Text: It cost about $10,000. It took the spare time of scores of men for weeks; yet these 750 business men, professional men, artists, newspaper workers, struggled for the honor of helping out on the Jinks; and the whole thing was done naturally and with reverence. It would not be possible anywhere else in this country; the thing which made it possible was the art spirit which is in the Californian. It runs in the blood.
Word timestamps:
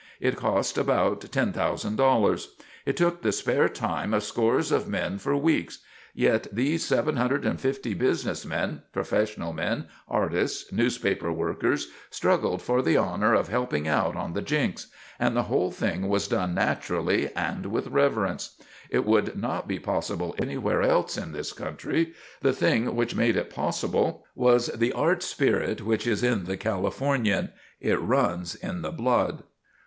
It 0.19 0.35
cost 0.35 0.79
about 0.79 1.21
$10,000. 1.21 2.47
It 2.87 2.97
took 2.97 3.21
the 3.21 3.31
spare 3.31 3.69
time 3.69 4.15
of 4.15 4.23
scores 4.23 4.71
of 4.71 4.87
men 4.87 5.19
for 5.19 5.37
weeks; 5.37 5.77
yet 6.15 6.47
these 6.51 6.83
750 6.83 7.93
business 7.93 8.43
men, 8.43 8.81
professional 8.93 9.53
men, 9.53 9.85
artists, 10.07 10.71
newspaper 10.71 11.31
workers, 11.31 11.89
struggled 12.09 12.63
for 12.63 12.81
the 12.81 12.97
honor 12.97 13.35
of 13.35 13.49
helping 13.49 13.87
out 13.87 14.15
on 14.15 14.33
the 14.33 14.41
Jinks; 14.41 14.87
and 15.19 15.35
the 15.37 15.43
whole 15.43 15.69
thing 15.69 16.07
was 16.09 16.27
done 16.27 16.55
naturally 16.55 17.29
and 17.35 17.67
with 17.67 17.85
reverence. 17.85 18.55
It 18.89 19.05
would 19.05 19.37
not 19.39 19.67
be 19.67 19.77
possible 19.77 20.33
anywhere 20.41 20.81
else 20.81 21.15
in 21.15 21.31
this 21.31 21.53
country; 21.53 22.15
the 22.39 22.53
thing 22.53 22.95
which 22.95 23.13
made 23.13 23.35
it 23.35 23.51
possible 23.53 24.25
was 24.33 24.65
the 24.69 24.93
art 24.93 25.21
spirit 25.21 25.83
which 25.83 26.07
is 26.07 26.23
in 26.23 26.45
the 26.45 26.57
Californian. 26.57 27.51
It 27.79 28.01
runs 28.01 28.55
in 28.55 28.81
the 28.81 28.91
blood. 28.91 29.43